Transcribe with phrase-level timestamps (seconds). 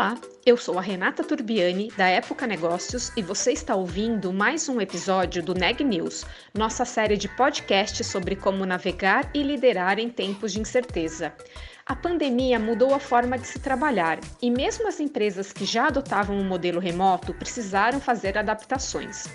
[0.00, 4.80] Olá, eu sou a Renata Turbiani, da Época Negócios, e você está ouvindo mais um
[4.80, 10.54] episódio do Neg News, nossa série de podcasts sobre como navegar e liderar em tempos
[10.54, 11.34] de incerteza.
[11.90, 16.38] A pandemia mudou a forma de se trabalhar e, mesmo as empresas que já adotavam
[16.38, 19.26] um modelo remoto precisaram fazer adaptações.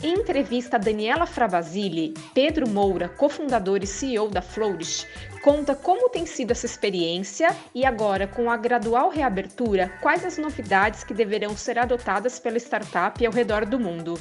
[0.00, 5.08] Em entrevista a Daniela Fravasili, Pedro Moura, cofundador e CEO da Flourish,
[5.42, 11.02] conta como tem sido essa experiência e, agora, com a gradual reabertura, quais as novidades
[11.02, 14.16] que deverão ser adotadas pela startup ao redor do mundo.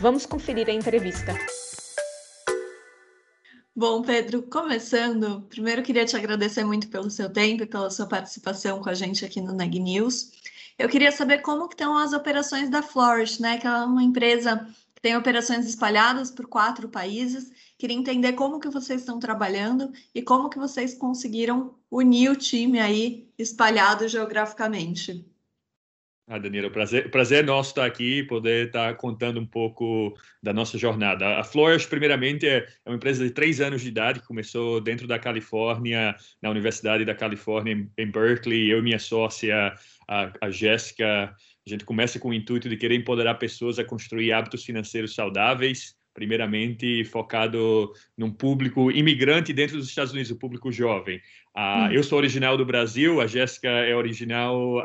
[0.00, 1.32] Vamos conferir a entrevista.
[3.78, 8.80] Bom, Pedro, começando, primeiro queria te agradecer muito pelo seu tempo e pela sua participação
[8.80, 10.32] com a gente aqui no Neg News.
[10.78, 13.58] Eu queria saber como que estão as operações da Flourish, né?
[13.58, 17.52] Que é uma empresa que tem operações espalhadas por quatro países.
[17.76, 22.80] Queria entender como que vocês estão trabalhando e como que vocês conseguiram unir o time
[22.80, 25.22] aí espalhado geograficamente.
[26.28, 31.38] Ah, Danilo, prazer, prazer nosso estar aqui poder estar contando um pouco da nossa jornada.
[31.38, 35.06] A Flourish, primeiramente, é, é uma empresa de três anos de idade que começou dentro
[35.06, 38.68] da Califórnia, na Universidade da Califórnia, em Berkeley.
[38.68, 39.72] Eu e minha sócia,
[40.08, 44.32] a, a Jéssica, a gente começa com o intuito de querer empoderar pessoas a construir
[44.32, 51.18] hábitos financeiros saudáveis, primeiramente focado num público imigrante dentro dos Estados Unidos, o público jovem.
[51.54, 54.80] Uh, Eu sou original do Brasil, a Jéssica é original,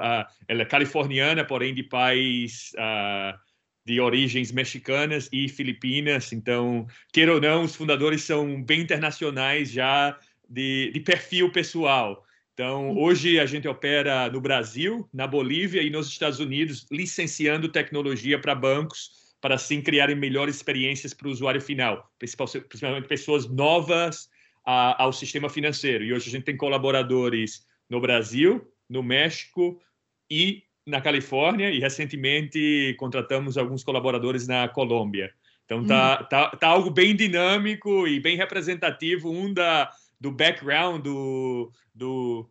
[0.46, 3.40] ela é californiana, porém de pais uh,
[3.86, 6.34] de origens mexicanas e filipinas.
[6.34, 10.20] Então, queira ou não, os fundadores são bem internacionais já
[10.50, 12.26] de, de perfil pessoal.
[12.54, 18.38] Então, hoje a gente opera no Brasil, na Bolívia e nos Estados Unidos, licenciando tecnologia
[18.38, 24.30] para bancos para assim criarem melhores experiências para o usuário final, principalmente pessoas novas
[24.64, 26.04] a, ao sistema financeiro.
[26.04, 29.82] E hoje a gente tem colaboradores no Brasil, no México
[30.30, 35.34] e na Califórnia, e recentemente contratamos alguns colaboradores na Colômbia.
[35.66, 36.26] Então tá, hum.
[36.30, 42.50] tá, tá algo bem dinâmico e bem representativo, um da, do background, do, do,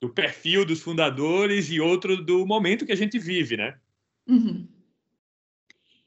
[0.00, 3.76] do perfil dos fundadores e outro do momento que a gente vive, né?
[4.26, 4.66] Uhum.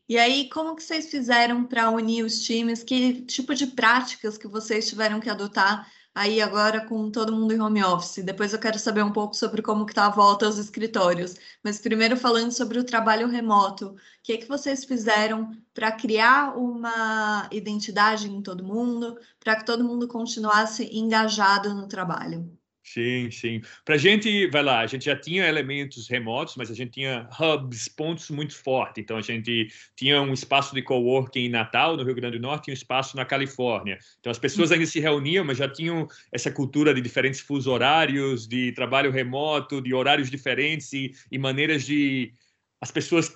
[0.08, 2.84] E aí, como que vocês fizeram para unir os times?
[2.84, 7.60] Que tipo de práticas que vocês tiveram que adotar aí agora com todo mundo em
[7.62, 8.24] home office?
[8.24, 11.36] Depois eu quero saber um pouco sobre como que está a volta aos escritórios.
[11.64, 17.48] Mas primeiro falando sobre o trabalho remoto, o que, que vocês fizeram para criar uma
[17.52, 22.48] identidade em todo mundo, para que todo mundo continuasse engajado no trabalho?
[22.88, 23.62] Sim, sim.
[23.84, 27.28] Para a gente, vai lá, a gente já tinha elementos remotos, mas a gente tinha
[27.40, 29.02] hubs, pontos muito fortes.
[29.02, 32.68] Então, a gente tinha um espaço de coworking em Natal, no Rio Grande do Norte,
[32.68, 33.98] e um espaço na Califórnia.
[34.20, 38.48] Então, as pessoas ainda se reuniam, mas já tinham essa cultura de diferentes fusos horários,
[38.48, 42.32] de trabalho remoto, de horários diferentes e, e maneiras de
[42.80, 43.36] as pessoas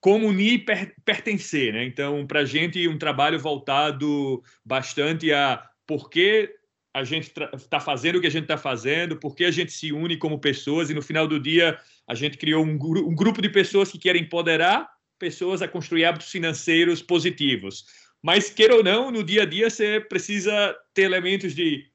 [0.00, 1.84] comunir e per, pertencer, né?
[1.84, 6.57] Então, para a gente, um trabalho voltado bastante a por que
[6.98, 10.16] a gente está fazendo o que a gente está fazendo, porque a gente se une
[10.16, 13.90] como pessoas e no final do dia a gente criou um, um grupo de pessoas
[13.90, 14.88] que querem empoderar
[15.18, 17.84] pessoas a construir hábitos financeiros positivos.
[18.22, 21.86] Mas, queira ou não, no dia a dia você precisa ter elementos de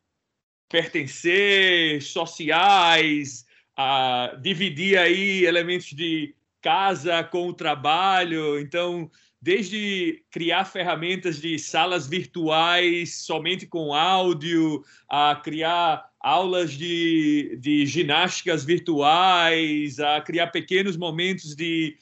[0.70, 8.60] pertencer, sociais, a dividir aí elementos de casa com o trabalho.
[8.60, 9.10] Então,
[9.44, 18.64] desde criar ferramentas de salas virtuais somente com áudio, a criar aulas de, de ginásticas
[18.64, 21.98] virtuais, a criar pequenos momentos de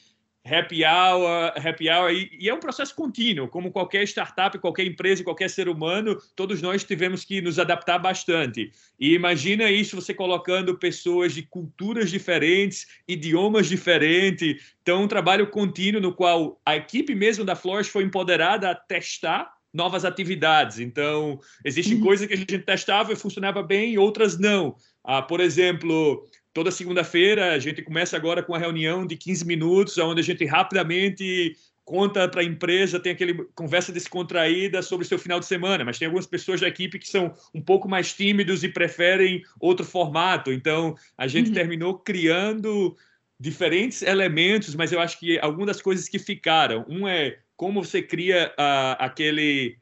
[0.45, 5.23] happy hour, happy hour e, e, é um processo contínuo, como qualquer startup, qualquer empresa,
[5.23, 8.71] qualquer ser humano, todos nós tivemos que nos adaptar bastante.
[8.99, 14.73] E imagina isso você colocando pessoas de culturas diferentes, idiomas diferentes.
[14.81, 19.53] Então, um trabalho contínuo no qual a equipe mesmo da Flores foi empoderada a testar
[19.73, 20.79] novas atividades.
[20.79, 22.03] Então, existem uhum.
[22.03, 24.75] coisas que a gente testava e funcionava bem, outras não.
[25.03, 29.97] Ah, por exemplo, toda segunda-feira a gente começa agora com a reunião de 15 minutos,
[29.97, 35.19] onde a gente rapidamente conta para a empresa, tem aquele conversa descontraída sobre o seu
[35.19, 38.63] final de semana, mas tem algumas pessoas da equipe que são um pouco mais tímidos
[38.63, 40.53] e preferem outro formato.
[40.53, 41.53] Então, a gente uhum.
[41.53, 42.95] terminou criando
[43.39, 48.01] diferentes elementos, mas eu acho que algumas das coisas que ficaram, um é como você
[48.01, 49.77] cria uh, aquele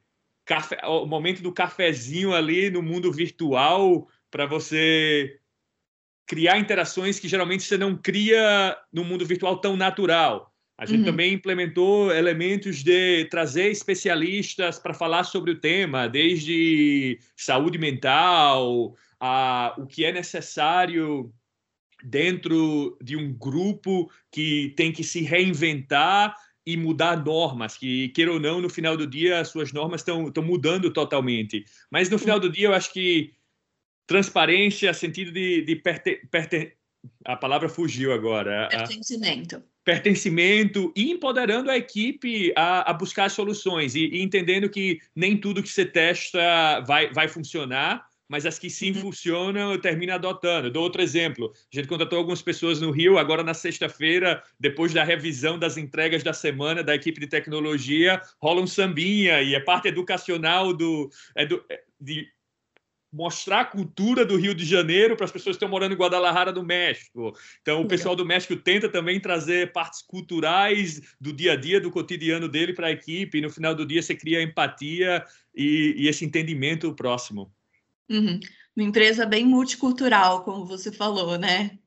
[0.46, 5.38] café, o momento do cafezinho ali no mundo virtual para você
[6.30, 10.54] criar interações que geralmente você não cria no mundo virtual tão natural.
[10.78, 11.06] A gente uhum.
[11.06, 19.74] também implementou elementos de trazer especialistas para falar sobre o tema, desde saúde mental, a,
[19.80, 21.34] o que é necessário
[22.04, 28.40] dentro de um grupo que tem que se reinventar e mudar normas, que, queira ou
[28.40, 31.66] não, no final do dia, as suas normas estão mudando totalmente.
[31.90, 33.34] Mas no final do dia, eu acho que
[34.10, 36.74] transparência, sentido de, de perte, perte,
[37.24, 38.68] a palavra fugiu agora.
[38.68, 39.58] Pertencimento.
[39.58, 45.38] A, pertencimento e empoderando a equipe a, a buscar soluções e, e, entendendo que nem
[45.38, 49.02] tudo que você testa vai, vai funcionar, mas as que sim uhum.
[49.02, 50.68] funcionam, eu termino adotando.
[50.68, 51.54] Eu dou outro exemplo.
[51.72, 56.24] A gente contratou algumas pessoas no Rio, agora na sexta-feira, depois da revisão das entregas
[56.24, 61.46] da semana da equipe de tecnologia, rola um sambinha e é parte educacional do, é
[61.46, 62.28] do é de
[63.12, 66.52] mostrar a cultura do Rio de Janeiro para as pessoas que estão morando em Guadalajara,
[66.52, 67.34] no México.
[67.62, 71.92] Então, o pessoal do México tenta também trazer partes culturais do dia a dia, do
[71.92, 75.26] cotidiano dele para a equipe, e no final do dia você cria empatia
[75.56, 77.52] e, e esse entendimento próximo.
[78.10, 78.40] Uhum.
[78.76, 81.78] Uma empresa bem multicultural, como você falou, né?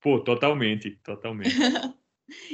[0.00, 1.54] Pô, totalmente, totalmente.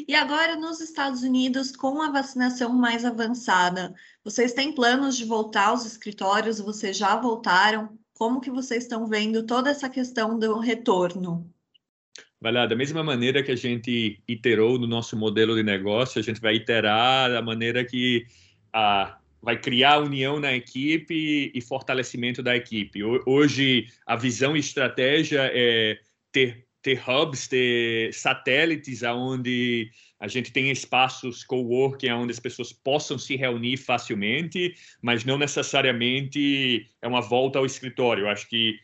[0.07, 3.95] E agora, nos Estados Unidos, com a vacinação mais avançada,
[4.25, 6.59] vocês têm planos de voltar aos escritórios?
[6.59, 7.99] Vocês já voltaram?
[8.15, 11.49] Como que vocês estão vendo toda essa questão do retorno?
[12.41, 16.23] Vai lá, da mesma maneira que a gente iterou no nosso modelo de negócio, a
[16.23, 18.27] gente vai iterar da maneira que
[18.73, 23.03] a, vai criar união na equipe e fortalecimento da equipe.
[23.27, 25.99] Hoje, a visão e estratégia é
[26.31, 33.19] ter ter hubs, ter satélites aonde a gente tem espaços coworking onde as pessoas possam
[33.19, 38.25] se reunir facilmente, mas não necessariamente é uma volta ao escritório.
[38.25, 38.79] Eu acho que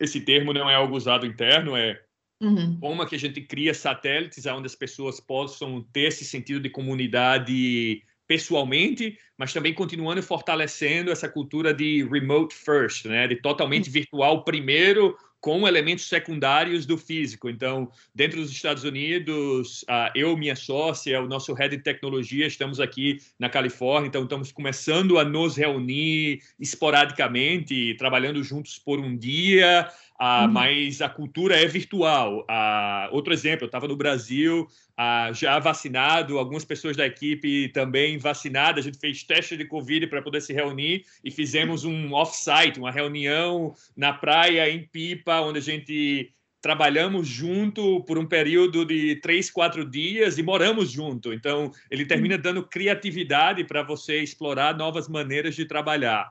[0.00, 2.02] esse termo não é algo usado interno, é
[2.40, 2.76] uhum.
[2.80, 6.70] como é que a gente cria satélites onde as pessoas possam ter esse sentido de
[6.70, 13.92] comunidade pessoalmente, mas também continuando fortalecendo essa cultura de remote first, né, de totalmente uhum.
[13.92, 17.50] virtual primeiro, com elementos secundários do físico.
[17.50, 19.84] Então, dentro dos Estados Unidos,
[20.14, 25.18] eu, minha sócia, o nosso head de tecnologia, estamos aqui na Califórnia, então estamos começando
[25.18, 29.88] a nos reunir esporadicamente, trabalhando juntos por um dia,
[30.22, 30.52] uh, uhum.
[30.52, 32.46] mas a cultura é virtual.
[32.48, 38.18] Uh, outro exemplo, eu estava no Brasil, ah, já vacinado, algumas pessoas da equipe também
[38.18, 38.84] vacinadas.
[38.84, 42.92] A gente fez teste de Covid para poder se reunir e fizemos um off-site, uma
[42.92, 49.50] reunião na praia, em Pipa, onde a gente trabalhamos junto por um período de três,
[49.50, 51.32] quatro dias e moramos junto.
[51.32, 56.30] Então, ele termina dando criatividade para você explorar novas maneiras de trabalhar.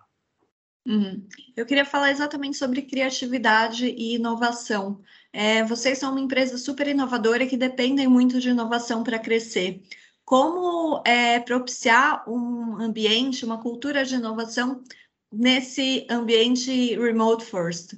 [0.86, 1.28] Uhum.
[1.56, 5.02] Eu queria falar exatamente sobre criatividade e inovação.
[5.32, 9.82] É, vocês são uma empresa super inovadora que dependem muito de inovação para crescer.
[10.26, 14.84] Como é, propiciar um ambiente, uma cultura de inovação
[15.32, 17.94] nesse ambiente remote first?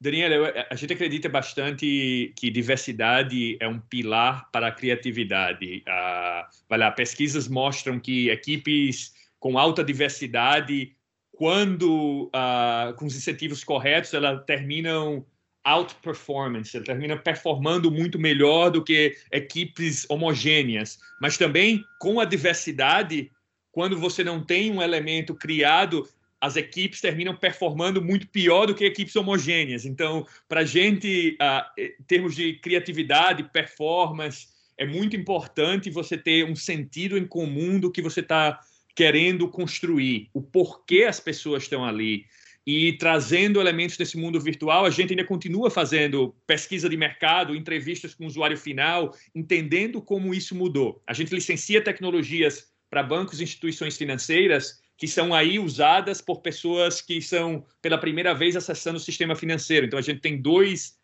[0.00, 5.82] Daniela, a gente acredita bastante que diversidade é um pilar para a criatividade.
[5.86, 10.94] Ah, vai lá, pesquisas mostram que equipes com alta diversidade
[11.36, 15.24] quando uh, com os incentivos corretos, elas terminam
[15.64, 20.98] outperformance, ela termina performando muito melhor do que equipes homogêneas.
[21.20, 23.30] Mas também com a diversidade,
[23.72, 26.08] quando você não tem um elemento criado,
[26.40, 29.84] as equipes terminam performando muito pior do que equipes homogêneas.
[29.84, 36.44] Então, para a gente, uh, em termos de criatividade, performance, é muito importante você ter
[36.44, 38.60] um sentido em comum do que você está
[38.94, 42.26] querendo construir, o porquê as pessoas estão ali
[42.66, 48.14] e trazendo elementos desse mundo virtual, a gente ainda continua fazendo pesquisa de mercado, entrevistas
[48.14, 51.02] com o usuário final, entendendo como isso mudou.
[51.06, 57.02] A gente licencia tecnologias para bancos e instituições financeiras que são aí usadas por pessoas
[57.02, 59.84] que são pela primeira vez acessando o sistema financeiro.
[59.84, 60.96] Então a gente tem dois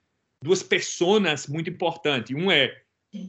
[0.42, 2.34] duas personas muito importantes.
[2.34, 2.74] Um é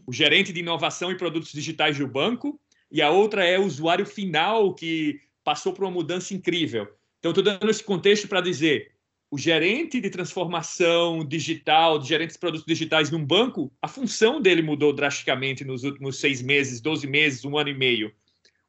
[0.05, 2.59] o gerente de inovação e produtos digitais do banco
[2.91, 6.87] e a outra é o usuário final que passou por uma mudança incrível.
[7.19, 8.91] Então, estou dando esse contexto para dizer:
[9.29, 14.61] o gerente de transformação digital, de gerentes de produtos digitais num banco, a função dele
[14.61, 18.11] mudou drasticamente nos últimos seis meses, doze meses, um ano e meio.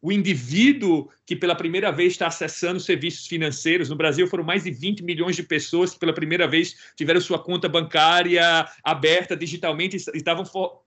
[0.01, 4.71] O indivíduo que pela primeira vez está acessando serviços financeiros, no Brasil foram mais de
[4.73, 10.17] 20 milhões de pessoas que pela primeira vez tiveram sua conta bancária aberta digitalmente e
[10.17, 10.45] estavam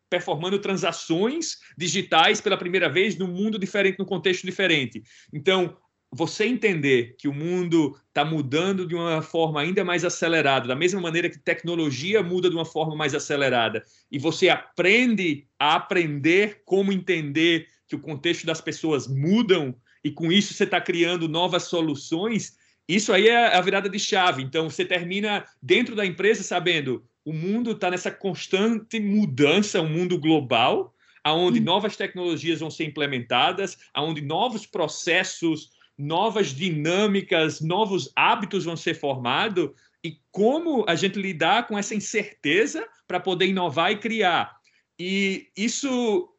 [0.10, 5.04] performando transações digitais pela primeira vez num mundo diferente, num contexto diferente.
[5.34, 5.78] Então,
[6.12, 11.02] você entender que o mundo está mudando de uma forma ainda mais acelerada, da mesma
[11.02, 16.94] maneira que tecnologia muda de uma forma mais acelerada, e você aprende a aprender como
[16.94, 22.56] entender que o contexto das pessoas mudam, e com isso você está criando novas soluções,
[22.88, 24.44] isso aí é a virada de chave.
[24.44, 30.18] Então, você termina dentro da empresa sabendo o mundo está nessa constante mudança, um mundo
[30.20, 31.64] global, aonde hum.
[31.64, 39.72] novas tecnologias vão ser implementadas, aonde novos processos novas dinâmicas, novos hábitos vão ser formados
[40.04, 44.56] e como a gente lidar com essa incerteza para poder inovar e criar.
[45.00, 46.30] E isso,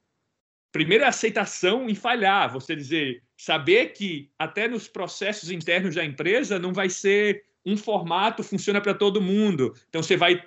[0.71, 6.59] primeiro, é aceitação em falhar, você dizer, saber que até nos processos internos da empresa
[6.59, 9.75] não vai ser um formato funciona para todo mundo.
[9.89, 10.41] Então você vai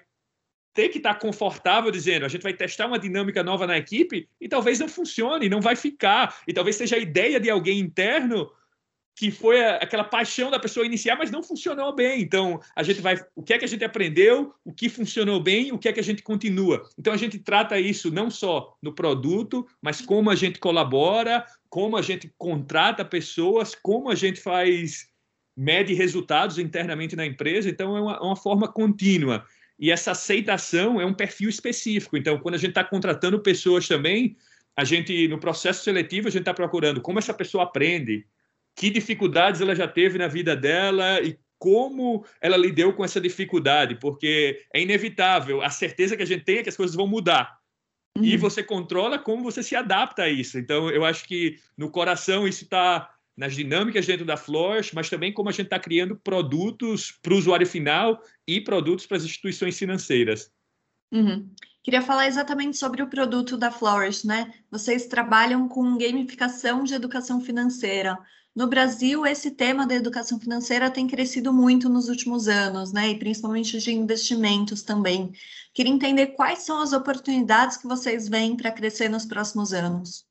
[0.79, 4.47] ter que estar confortável dizendo, a gente vai testar uma dinâmica nova na equipe e
[4.47, 8.49] talvez não funcione, não vai ficar, e talvez seja a ideia de alguém interno
[9.13, 12.21] que foi aquela paixão da pessoa iniciar, mas não funcionou bem.
[12.21, 13.17] Então, a gente vai.
[13.35, 15.99] O que é que a gente aprendeu, o que funcionou bem, o que é que
[15.99, 16.89] a gente continua.
[16.97, 21.97] Então, a gente trata isso não só no produto, mas como a gente colabora, como
[21.97, 25.09] a gente contrata pessoas, como a gente faz.
[25.57, 27.69] mede resultados internamente na empresa.
[27.69, 29.45] Então, é uma, uma forma contínua.
[29.79, 32.17] E essa aceitação é um perfil específico.
[32.17, 34.35] Então, quando a gente está contratando pessoas também,
[34.75, 38.25] a gente, no processo seletivo, a gente está procurando como essa pessoa aprende,
[38.75, 43.95] que dificuldades ela já teve na vida dela e como ela lidou com essa dificuldade,
[43.95, 45.61] porque é inevitável.
[45.61, 47.57] A certeza que a gente tem é que as coisas vão mudar.
[48.17, 48.23] Uhum.
[48.23, 50.57] E você controla como você se adapta a isso.
[50.57, 55.31] Então, eu acho que no coração isso está nas dinâmicas dentro da Flourish, mas também
[55.31, 59.79] como a gente está criando produtos para o usuário final e produtos para as instituições
[59.79, 60.51] financeiras.
[61.09, 61.49] Uhum.
[61.81, 64.53] Queria falar exatamente sobre o produto da Flourish, né?
[64.69, 68.19] Vocês trabalham com gamificação de educação financeira.
[68.53, 73.07] No Brasil, esse tema da educação financeira tem crescido muito nos últimos anos, né?
[73.07, 75.31] E principalmente de investimentos também.
[75.73, 80.28] Queria entender quais são as oportunidades que vocês veem para crescer nos próximos anos.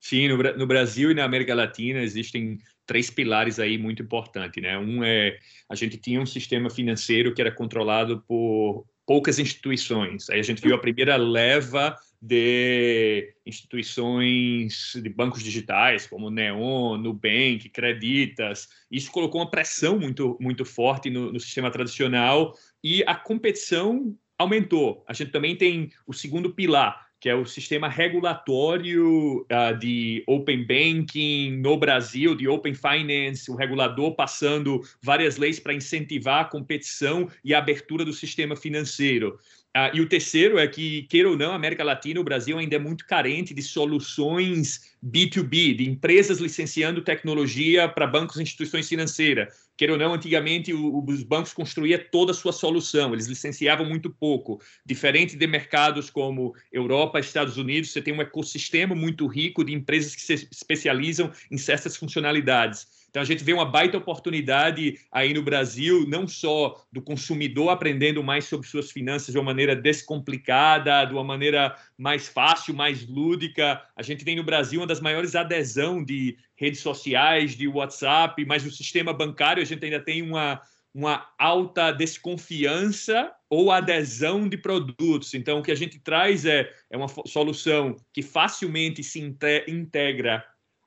[0.00, 4.78] Sim, no, no, Brasil e na América Latina existem três pilares aí muito importantes, né?
[4.78, 5.38] Um é
[5.68, 10.28] a gente tinha um sistema financeiro que era controlado por poucas instituições.
[10.30, 17.68] Aí a gente viu a primeira leva de instituições de bancos digitais, como Neon, Nubank,
[17.68, 18.68] Creditas.
[18.90, 25.04] Isso colocou uma pressão muito, muito forte no, no sistema tradicional e a competição aumentou.
[25.08, 30.66] A gente também tem o segundo pilar, que é o sistema regulatório uh, de Open
[30.66, 37.28] Banking no Brasil, de Open Finance, o regulador passando várias leis para incentivar a competição
[37.44, 39.38] e a abertura do sistema financeiro.
[39.78, 42.76] Ah, e o terceiro é que, queira ou não, a América Latina, o Brasil ainda
[42.76, 49.65] é muito carente de soluções B2B, de empresas licenciando tecnologia para bancos e instituições financeiras.
[49.76, 54.60] Queira ou não, antigamente os bancos construíam toda a sua solução, eles licenciavam muito pouco.
[54.84, 60.14] Diferente de mercados como Europa, Estados Unidos, você tem um ecossistema muito rico de empresas
[60.14, 63.05] que se especializam em certas funcionalidades.
[63.08, 68.22] Então a gente vê uma baita oportunidade aí no Brasil, não só do consumidor aprendendo
[68.22, 73.82] mais sobre suas finanças de uma maneira descomplicada, de uma maneira mais fácil, mais lúdica.
[73.96, 78.64] A gente tem no Brasil uma das maiores adesão de redes sociais, de WhatsApp, mas
[78.64, 80.60] no sistema bancário a gente ainda tem uma
[80.96, 85.34] uma alta desconfiança ou adesão de produtos.
[85.34, 90.42] Então, o que a gente traz é, é uma solução que facilmente se integra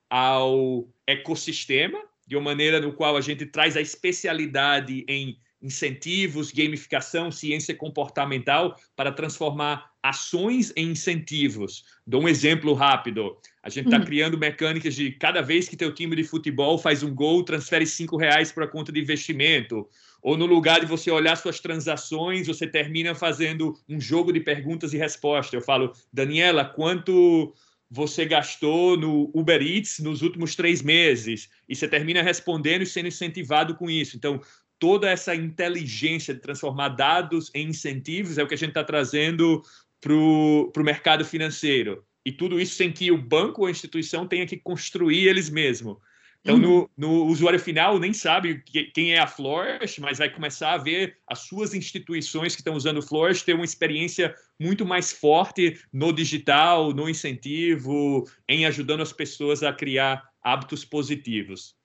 [0.10, 7.32] ao ecossistema, de uma maneira no qual a gente traz a especialidade em incentivos, gamificação,
[7.32, 11.84] ciência comportamental para transformar ações em incentivos.
[12.06, 13.36] Dou um exemplo rápido.
[13.64, 14.06] A gente está hum.
[14.06, 18.16] criando mecânicas de cada vez que teu time de futebol faz um gol, transfere cinco
[18.16, 19.90] reais para a conta de investimento.
[20.22, 24.94] Ou no lugar de você olhar suas transações, você termina fazendo um jogo de perguntas
[24.94, 25.54] e respostas.
[25.54, 27.54] Eu falo, Daniela, quanto
[27.90, 33.08] você gastou no Uber Eats nos últimos três meses e você termina respondendo e sendo
[33.08, 34.16] incentivado com isso.
[34.16, 34.40] Então,
[34.78, 39.64] toda essa inteligência de transformar dados em incentivos é o que a gente está trazendo
[40.00, 42.06] para o mercado financeiro.
[42.26, 45.98] E tudo isso sem que o banco ou a instituição tenha que construir eles mesmos.
[46.42, 46.62] Então, uhum.
[46.62, 51.18] no, no, usuário final, nem sabe quem é a Flourish, mas vai começar a ver
[51.28, 56.14] as suas instituições que estão usando o Flourish ter uma experiência muito mais forte no
[56.14, 61.76] digital, no incentivo, em ajudando as pessoas a criar hábitos positivos.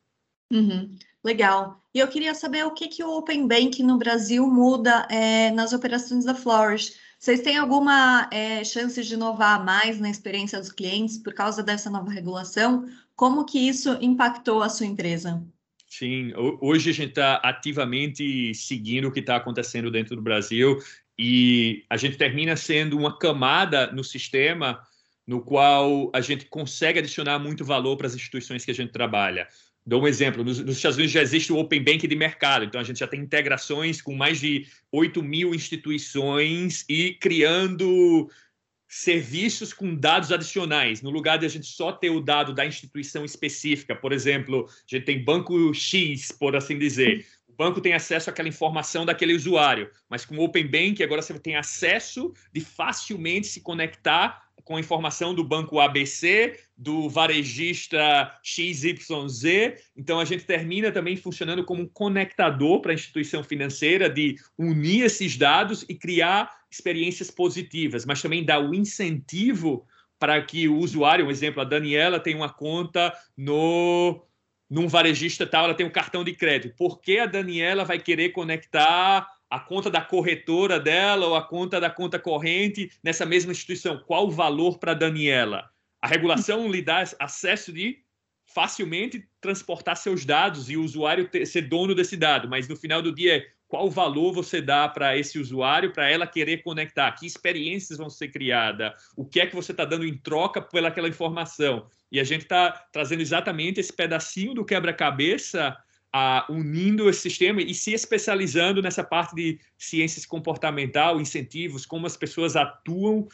[0.53, 0.97] Uhum.
[1.25, 1.83] Legal.
[1.93, 5.73] E eu queria saber o que, que o Open Bank no Brasil muda é, nas
[5.73, 6.95] operações da Flourish.
[7.25, 11.88] Vocês têm alguma é, chance de inovar mais na experiência dos clientes por causa dessa
[11.88, 12.87] nova regulação?
[13.16, 15.43] Como que isso impactou a sua empresa?
[15.88, 20.78] Sim, hoje a gente está ativamente seguindo o que está acontecendo dentro do Brasil
[21.19, 24.83] e a gente termina sendo uma camada no sistema
[25.26, 29.49] no qual a gente consegue adicionar muito valor para as instituições que a gente trabalha.
[29.87, 32.81] Dou um exemplo: nos, nos, Estados Unidos já existe o Open Bank de mercado, então
[32.81, 38.31] a gente já tem integrações com mais de 8 mil instituições e criando
[38.88, 43.25] serviços com dados adicionais, no lugar de a gente só ter o dado da instituição
[43.25, 43.95] específica.
[43.95, 47.26] Por exemplo, a gente tem banco X, por assim dizer.
[47.49, 51.38] O banco tem acesso àquela informação daquele usuário, mas com o Open Bank agora você
[51.38, 59.75] tem acesso de facilmente se conectar com informação do banco ABC, do varejista XYZ.
[59.97, 65.04] Então, a gente termina também funcionando como um conectador para a instituição financeira de unir
[65.04, 69.87] esses dados e criar experiências positivas, mas também dar o incentivo
[70.18, 74.25] para que o usuário, um exemplo, a Daniela tem uma conta no
[74.71, 76.75] num varejista tal, ela tem um cartão de crédito.
[76.75, 81.81] Por que a Daniela vai querer conectar a conta da corretora dela ou a conta
[81.81, 84.03] da conta corrente nessa mesma instituição.
[84.05, 85.71] Qual o valor para Daniela?
[86.03, 87.99] A regulação lhe dá acesso de
[88.53, 93.01] facilmente transportar seus dados e o usuário ter, ser dono desse dado, mas no final
[93.01, 97.13] do dia, qual valor você dá para esse usuário, para ela querer conectar?
[97.13, 98.93] Que experiências vão ser criadas?
[99.17, 101.87] O que é que você está dando em troca pelaquela informação?
[102.11, 105.77] E a gente está trazendo exatamente esse pedacinho do quebra-cabeça
[106.49, 112.56] unindo esse sistema e se especializando nessa parte de ciências comportamental, incentivos, como as pessoas
[112.56, 113.28] atuam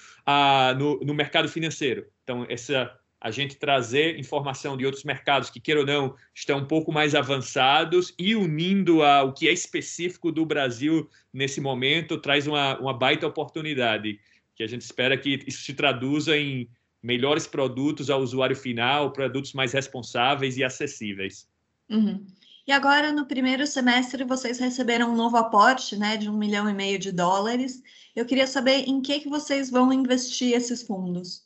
[0.78, 2.06] no, no mercado financeiro.
[2.22, 6.64] Então, essa a gente trazer informação de outros mercados que, queira ou não, estão um
[6.64, 12.78] pouco mais avançados e unindo ao que é específico do Brasil nesse momento, traz uma,
[12.80, 14.18] uma baita oportunidade,
[14.56, 16.66] que a gente espera que isso se traduza em
[17.02, 21.47] melhores produtos ao usuário final, produtos mais responsáveis e acessíveis.
[21.90, 22.25] Uhum.
[22.71, 26.73] E agora, no primeiro semestre, vocês receberam um novo aporte né, de um milhão e
[26.73, 27.83] meio de dólares.
[28.15, 31.43] Eu queria saber em que, que vocês vão investir esses fundos.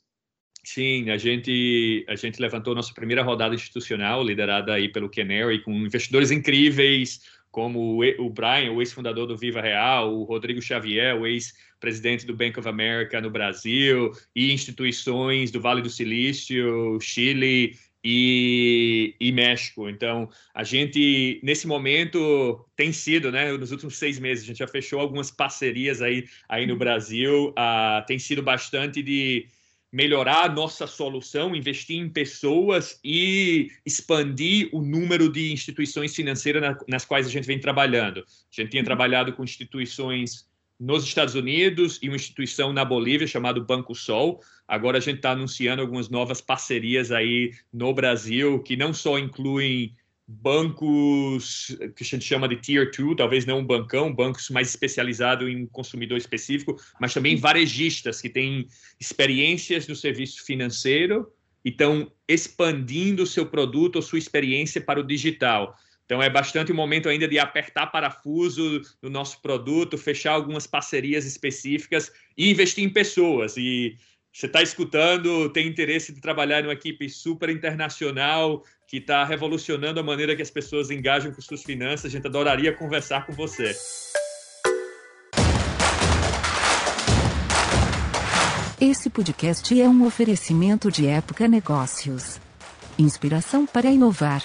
[0.63, 5.73] Sim, a gente, a gente levantou nossa primeira rodada institucional, liderada aí pelo Canary, com
[5.73, 12.27] investidores incríveis, como o Brian, o ex-fundador do Viva Real, o Rodrigo Xavier, o ex-presidente
[12.27, 19.33] do Bank of America no Brasil, e instituições do Vale do Silício, Chile e, e,
[19.33, 19.89] México.
[19.89, 24.69] Então, a gente, nesse momento, tem sido, né, nos últimos seis meses, a gente já
[24.69, 29.47] fechou algumas parcerias aí, aí no Brasil, uh, tem sido bastante de
[29.91, 36.77] melhorar a nossa solução, investir em pessoas e expandir o número de instituições financeiras na,
[36.89, 38.19] nas quais a gente vem trabalhando.
[38.19, 40.47] A gente tinha trabalhado com instituições
[40.79, 44.41] nos Estados Unidos e uma instituição na Bolívia chamada Banco Sol.
[44.67, 49.95] Agora a gente está anunciando algumas novas parcerias aí no Brasil que não só incluem
[50.27, 55.49] bancos que a gente chama de Tier 2, talvez não um bancão, bancos mais especializados
[55.49, 58.67] em um consumidor específico, mas também varejistas que têm
[58.99, 61.31] experiências no serviço financeiro
[61.65, 65.77] e estão expandindo o seu produto ou sua experiência para o digital.
[66.05, 71.25] Então é bastante o momento ainda de apertar parafuso no nosso produto, fechar algumas parcerias
[71.25, 73.57] específicas e investir em pessoas.
[73.57, 73.97] E
[74.31, 79.99] você está escutando, tem interesse de trabalhar em uma equipe super internacional que está revolucionando
[79.99, 83.75] a maneira que as pessoas engajam com suas finanças, a gente adoraria conversar com você.
[88.81, 92.39] Esse podcast é um oferecimento de Época Negócios.
[92.99, 94.45] Inspiração para inovar.